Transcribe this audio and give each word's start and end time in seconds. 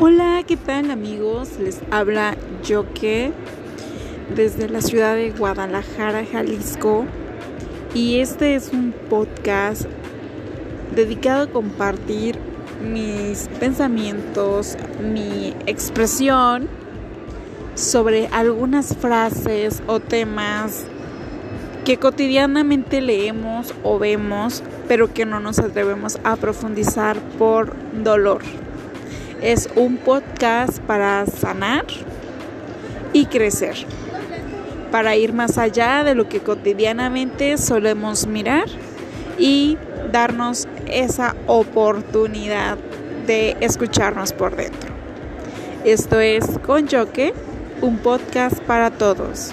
Hola, 0.00 0.42
¿qué 0.44 0.56
tal 0.56 0.90
amigos? 0.90 1.50
Les 1.60 1.80
habla 1.92 2.36
Yoke 2.64 3.32
desde 4.34 4.68
la 4.68 4.80
ciudad 4.80 5.14
de 5.14 5.30
Guadalajara, 5.30 6.24
Jalisco. 6.26 7.04
Y 7.94 8.18
este 8.18 8.56
es 8.56 8.72
un 8.72 8.92
podcast 9.08 9.84
dedicado 10.96 11.44
a 11.44 11.46
compartir 11.46 12.36
mis 12.82 13.48
pensamientos, 13.60 14.76
mi 15.00 15.54
expresión 15.66 16.66
sobre 17.76 18.26
algunas 18.32 18.96
frases 18.96 19.80
o 19.86 20.00
temas 20.00 20.86
que 21.84 21.98
cotidianamente 21.98 23.00
leemos 23.00 23.72
o 23.84 24.00
vemos, 24.00 24.64
pero 24.88 25.14
que 25.14 25.24
no 25.24 25.38
nos 25.38 25.60
atrevemos 25.60 26.18
a 26.24 26.34
profundizar 26.34 27.16
por 27.38 27.76
dolor. 28.02 28.42
Es 29.40 29.68
un 29.76 29.96
podcast 29.96 30.78
para 30.80 31.26
sanar 31.26 31.84
y 33.12 33.26
crecer, 33.26 33.76
para 34.90 35.16
ir 35.16 35.32
más 35.32 35.58
allá 35.58 36.04
de 36.04 36.14
lo 36.14 36.28
que 36.28 36.40
cotidianamente 36.40 37.58
solemos 37.58 38.26
mirar 38.26 38.66
y 39.38 39.76
darnos 40.12 40.68
esa 40.86 41.34
oportunidad 41.46 42.78
de 43.26 43.56
escucharnos 43.60 44.32
por 44.32 44.56
dentro. 44.56 44.90
Esto 45.84 46.20
es 46.20 46.58
Con 46.64 46.88
Yoke, 46.88 47.34
un 47.82 47.98
podcast 47.98 48.58
para 48.60 48.90
todos. 48.90 49.52